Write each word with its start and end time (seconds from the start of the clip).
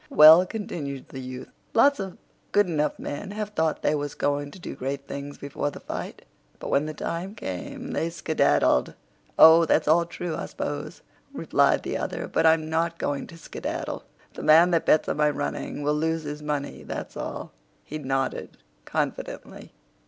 "Well," 0.09 0.47
continued 0.47 1.09
the 1.09 1.21
youth, 1.21 1.51
"lots 1.75 1.99
of 1.99 2.17
good 2.53 2.65
a 2.65 2.71
'nough 2.71 2.97
men 2.97 3.29
have 3.29 3.49
thought 3.49 3.83
they 3.83 3.93
was 3.93 4.15
going 4.15 4.49
to 4.49 4.57
do 4.57 4.73
great 4.75 5.05
things 5.07 5.37
before 5.37 5.69
the 5.69 5.79
fight, 5.79 6.25
but 6.57 6.69
when 6.69 6.87
the 6.87 6.93
time 6.95 7.35
come 7.35 7.91
they 7.91 8.09
skedaddled." 8.09 8.95
"Oh, 9.37 9.65
that's 9.65 9.87
all 9.87 10.07
true, 10.07 10.33
I 10.35 10.47
s'pose," 10.47 11.03
replied 11.31 11.83
the 11.83 11.97
other; 11.99 12.27
"but 12.27 12.47
I'm 12.47 12.67
not 12.67 12.97
going 12.97 13.27
to 13.27 13.37
skedaddle. 13.37 14.03
The 14.33 14.41
man 14.41 14.71
that 14.71 14.87
bets 14.87 15.07
on 15.07 15.17
my 15.17 15.29
running 15.29 15.83
will 15.83 15.93
lose 15.93 16.23
his 16.23 16.41
money, 16.41 16.81
that's 16.81 17.15
all." 17.15 17.51
He 17.83 17.99
nodded 17.99 18.57
confidently. 18.85 19.71